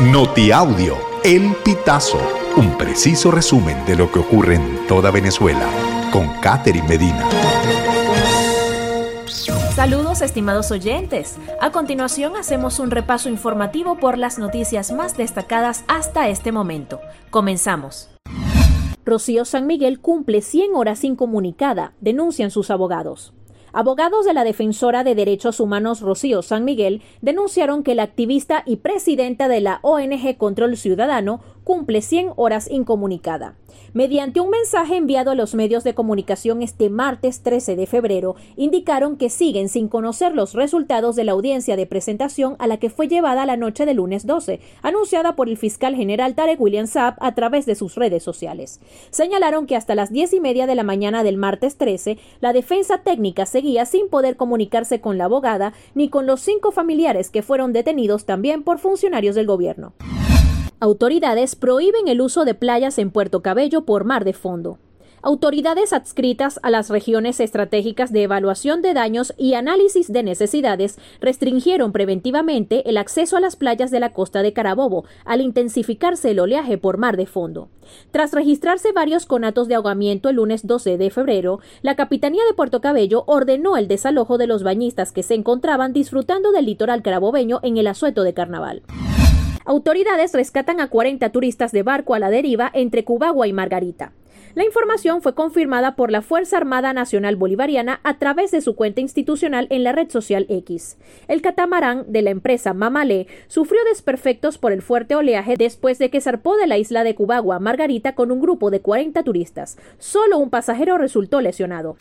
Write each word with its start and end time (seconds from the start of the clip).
Notiaudio, 0.00 0.94
El 1.24 1.54
Pitazo, 1.64 2.20
un 2.58 2.76
preciso 2.76 3.30
resumen 3.30 3.82
de 3.86 3.96
lo 3.96 4.12
que 4.12 4.18
ocurre 4.18 4.56
en 4.56 4.86
toda 4.86 5.10
Venezuela, 5.10 5.66
con 6.12 6.28
Catherine 6.42 6.86
Medina. 6.86 7.26
Saludos 9.74 10.20
estimados 10.20 10.70
oyentes. 10.70 11.38
A 11.62 11.72
continuación 11.72 12.36
hacemos 12.36 12.78
un 12.78 12.90
repaso 12.90 13.30
informativo 13.30 13.96
por 13.96 14.18
las 14.18 14.38
noticias 14.38 14.92
más 14.92 15.16
destacadas 15.16 15.82
hasta 15.88 16.28
este 16.28 16.52
momento. 16.52 17.00
Comenzamos. 17.30 18.10
Rocío 19.06 19.46
San 19.46 19.66
Miguel 19.66 20.00
cumple 20.00 20.42
100 20.42 20.74
horas 20.74 21.04
incomunicada, 21.04 21.94
denuncian 22.02 22.50
sus 22.50 22.70
abogados. 22.70 23.32
Abogados 23.78 24.24
de 24.24 24.32
la 24.32 24.42
defensora 24.42 25.04
de 25.04 25.14
derechos 25.14 25.60
humanos 25.60 26.00
Rocío 26.00 26.40
San 26.40 26.64
Miguel 26.64 27.02
denunciaron 27.20 27.82
que 27.82 27.94
la 27.94 28.04
activista 28.04 28.62
y 28.64 28.76
presidenta 28.76 29.48
de 29.48 29.60
la 29.60 29.80
ONG 29.82 30.38
Control 30.38 30.78
Ciudadano 30.78 31.42
cumple 31.66 32.00
100 32.00 32.34
horas 32.36 32.70
incomunicada. 32.70 33.56
Mediante 33.92 34.38
un 34.38 34.50
mensaje 34.50 34.96
enviado 34.96 35.32
a 35.32 35.34
los 35.34 35.56
medios 35.56 35.82
de 35.82 35.94
comunicación 35.94 36.62
este 36.62 36.90
martes 36.90 37.42
13 37.42 37.74
de 37.74 37.86
febrero, 37.88 38.36
indicaron 38.54 39.16
que 39.16 39.30
siguen 39.30 39.68
sin 39.68 39.88
conocer 39.88 40.32
los 40.32 40.52
resultados 40.52 41.16
de 41.16 41.24
la 41.24 41.32
audiencia 41.32 41.74
de 41.74 41.86
presentación 41.86 42.54
a 42.60 42.68
la 42.68 42.76
que 42.76 42.88
fue 42.88 43.08
llevada 43.08 43.46
la 43.46 43.56
noche 43.56 43.84
del 43.84 43.96
lunes 43.96 44.26
12, 44.26 44.60
anunciada 44.80 45.34
por 45.34 45.48
el 45.48 45.56
fiscal 45.56 45.96
general 45.96 46.36
Tarek 46.36 46.60
William 46.60 46.86
Saab 46.86 47.16
a 47.18 47.34
través 47.34 47.66
de 47.66 47.74
sus 47.74 47.96
redes 47.96 48.22
sociales. 48.22 48.78
Señalaron 49.10 49.66
que 49.66 49.74
hasta 49.74 49.96
las 49.96 50.12
diez 50.12 50.32
y 50.34 50.38
media 50.38 50.68
de 50.68 50.76
la 50.76 50.84
mañana 50.84 51.24
del 51.24 51.36
martes 51.36 51.78
13, 51.78 52.16
la 52.38 52.52
defensa 52.52 52.98
técnica 52.98 53.44
seguía 53.44 53.86
sin 53.86 54.08
poder 54.08 54.36
comunicarse 54.36 55.00
con 55.00 55.18
la 55.18 55.24
abogada 55.24 55.72
ni 55.96 56.10
con 56.10 56.26
los 56.26 56.42
cinco 56.42 56.70
familiares 56.70 57.28
que 57.28 57.42
fueron 57.42 57.72
detenidos 57.72 58.24
también 58.24 58.62
por 58.62 58.78
funcionarios 58.78 59.34
del 59.34 59.48
gobierno. 59.48 59.94
Autoridades 60.78 61.56
prohíben 61.56 62.06
el 62.06 62.20
uso 62.20 62.44
de 62.44 62.52
playas 62.52 62.98
en 62.98 63.10
Puerto 63.10 63.40
Cabello 63.40 63.86
por 63.86 64.04
mar 64.04 64.26
de 64.26 64.34
fondo. 64.34 64.78
Autoridades 65.22 65.94
adscritas 65.94 66.60
a 66.62 66.68
las 66.68 66.90
regiones 66.90 67.40
estratégicas 67.40 68.12
de 68.12 68.24
evaluación 68.24 68.82
de 68.82 68.92
daños 68.92 69.32
y 69.38 69.54
análisis 69.54 70.12
de 70.12 70.22
necesidades 70.22 70.98
restringieron 71.18 71.92
preventivamente 71.92 72.88
el 72.90 72.98
acceso 72.98 73.38
a 73.38 73.40
las 73.40 73.56
playas 73.56 73.90
de 73.90 74.00
la 74.00 74.12
costa 74.12 74.42
de 74.42 74.52
Carabobo 74.52 75.06
al 75.24 75.40
intensificarse 75.40 76.32
el 76.32 76.40
oleaje 76.40 76.76
por 76.76 76.98
mar 76.98 77.16
de 77.16 77.26
fondo. 77.26 77.70
Tras 78.10 78.32
registrarse 78.32 78.92
varios 78.92 79.24
conatos 79.24 79.68
de 79.68 79.76
ahogamiento 79.76 80.28
el 80.28 80.36
lunes 80.36 80.66
12 80.66 80.98
de 80.98 81.08
febrero, 81.08 81.60
la 81.80 81.96
Capitanía 81.96 82.44
de 82.46 82.54
Puerto 82.54 82.82
Cabello 82.82 83.24
ordenó 83.26 83.78
el 83.78 83.88
desalojo 83.88 84.36
de 84.36 84.46
los 84.46 84.62
bañistas 84.62 85.10
que 85.10 85.22
se 85.22 85.34
encontraban 85.34 85.94
disfrutando 85.94 86.52
del 86.52 86.66
litoral 86.66 87.02
carabobeño 87.02 87.60
en 87.62 87.78
el 87.78 87.86
asueto 87.86 88.24
de 88.24 88.34
carnaval. 88.34 88.82
Autoridades 89.66 90.32
rescatan 90.32 90.80
a 90.80 90.88
40 90.88 91.28
turistas 91.30 91.72
de 91.72 91.82
barco 91.82 92.14
a 92.14 92.20
la 92.20 92.30
deriva 92.30 92.70
entre 92.72 93.04
Cubagua 93.04 93.48
y 93.48 93.52
Margarita. 93.52 94.12
La 94.54 94.64
información 94.64 95.22
fue 95.22 95.34
confirmada 95.34 95.96
por 95.96 96.12
la 96.12 96.22
Fuerza 96.22 96.56
Armada 96.56 96.92
Nacional 96.92 97.34
Bolivariana 97.34 98.00
a 98.04 98.16
través 98.18 98.52
de 98.52 98.60
su 98.60 98.76
cuenta 98.76 99.00
institucional 99.00 99.66
en 99.70 99.82
la 99.82 99.90
red 99.90 100.08
social 100.08 100.46
X. 100.48 100.96
El 101.26 101.42
catamarán 101.42 102.04
de 102.06 102.22
la 102.22 102.30
empresa 102.30 102.74
Mamalé 102.74 103.26
sufrió 103.48 103.80
desperfectos 103.84 104.56
por 104.56 104.70
el 104.70 104.82
fuerte 104.82 105.16
oleaje 105.16 105.56
después 105.58 105.98
de 105.98 106.10
que 106.10 106.20
zarpó 106.20 106.56
de 106.56 106.68
la 106.68 106.78
isla 106.78 107.02
de 107.02 107.16
Cubagua 107.16 107.58
Margarita 107.58 108.14
con 108.14 108.30
un 108.30 108.40
grupo 108.40 108.70
de 108.70 108.80
40 108.80 109.24
turistas. 109.24 109.78
Solo 109.98 110.38
un 110.38 110.48
pasajero 110.48 110.96
resultó 110.96 111.40
lesionado. 111.40 111.96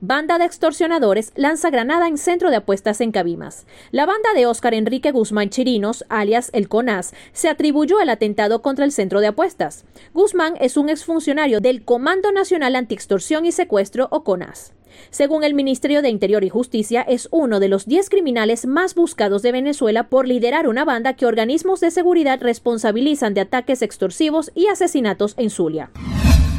Banda 0.00 0.38
de 0.38 0.44
extorsionadores 0.44 1.32
lanza 1.34 1.70
granada 1.70 2.08
en 2.08 2.18
centro 2.18 2.50
de 2.50 2.56
apuestas 2.56 3.00
en 3.00 3.12
Cabimas. 3.12 3.66
La 3.90 4.06
banda 4.06 4.34
de 4.34 4.46
Óscar 4.46 4.74
Enrique 4.74 5.12
Guzmán 5.12 5.50
Chirinos, 5.50 6.04
alias 6.08 6.50
El 6.52 6.68
CONAS, 6.68 7.14
se 7.32 7.48
atribuyó 7.48 8.00
el 8.00 8.10
atentado 8.10 8.60
contra 8.60 8.84
el 8.84 8.92
centro 8.92 9.20
de 9.20 9.28
apuestas. 9.28 9.84
Guzmán 10.12 10.54
es 10.60 10.76
un 10.76 10.88
exfuncionario 10.88 11.60
del 11.60 11.84
Comando 11.84 12.32
Nacional 12.32 12.76
Antiextorsión 12.76 13.46
y 13.46 13.52
Secuestro 13.52 14.08
o 14.10 14.24
CONAS. 14.24 14.74
Según 15.10 15.42
el 15.42 15.54
Ministerio 15.54 16.02
de 16.02 16.10
Interior 16.10 16.44
y 16.44 16.50
Justicia, 16.50 17.02
es 17.02 17.28
uno 17.30 17.58
de 17.58 17.68
los 17.68 17.86
10 17.86 18.10
criminales 18.10 18.66
más 18.66 18.94
buscados 18.94 19.42
de 19.42 19.52
Venezuela 19.52 20.08
por 20.08 20.28
liderar 20.28 20.68
una 20.68 20.84
banda 20.84 21.14
que 21.14 21.26
organismos 21.26 21.80
de 21.80 21.90
seguridad 21.90 22.40
responsabilizan 22.40 23.34
de 23.34 23.40
ataques 23.40 23.82
extorsivos 23.82 24.52
y 24.54 24.68
asesinatos 24.68 25.34
en 25.36 25.50
Zulia. 25.50 25.90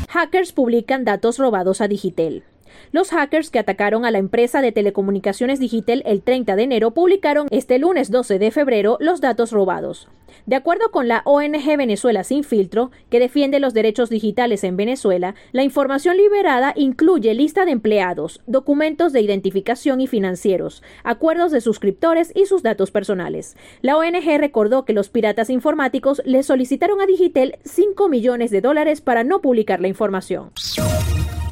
Hackers 0.10 0.52
publican 0.52 1.06
datos 1.06 1.38
robados 1.38 1.82
a 1.82 1.88
Digitel. 1.88 2.44
Los 2.92 3.10
hackers 3.12 3.50
que 3.50 3.60
atacaron 3.60 4.06
a 4.06 4.12
la 4.12 4.18
empresa 4.18 4.62
de 4.62 4.72
telecomunicaciones 4.72 5.60
Digital 5.60 6.04
el 6.06 6.22
30 6.22 6.56
de 6.56 6.64
enero 6.64 6.92
publicaron 6.92 7.48
este 7.52 7.80
lunes 7.80 8.12
12 8.12 8.40
de 8.40 8.52
febrero 8.52 8.98
los 9.00 9.22
datos 9.22 9.52
robados. 9.52 10.08
De 10.46 10.56
acuerdo 10.56 10.92
con 10.92 11.08
la 11.08 11.22
ONG 11.26 11.78
Venezuela 11.78 12.24
Sin 12.24 12.44
Filtro, 12.44 12.92
que 13.10 13.20
defiende 13.20 13.60
los 13.60 13.74
derechos 13.74 14.10
digitales 14.10 14.64
en 14.64 14.78
Venezuela, 14.78 15.36
la 15.52 15.64
información 15.64 16.18
liberada 16.18 16.74
incluye 16.76 17.34
lista 17.34 17.66
de 17.66 17.72
empleados, 17.72 18.42
documentos 18.46 19.14
de 19.14 19.22
identificación 19.22 20.02
y 20.02 20.08
financieros, 20.08 20.84
acuerdos 21.04 21.52
de 21.52 21.62
suscriptores 21.62 22.32
y 22.36 22.46
sus 22.46 22.64
datos 22.64 22.92
personales. 22.92 23.56
La 23.82 23.98
ONG 23.98 24.38
recordó 24.38 24.86
que 24.86 24.94
los 24.94 25.10
piratas 25.10 25.50
informáticos 25.50 26.22
le 26.26 26.44
solicitaron 26.44 27.02
a 27.02 27.06
Digitel 27.06 27.58
5 27.64 28.10
millones 28.10 28.52
de 28.52 28.62
dólares 28.62 29.02
para 29.02 29.24
no 29.24 29.42
publicar 29.42 29.80
la 29.80 29.88
información. 29.88 30.52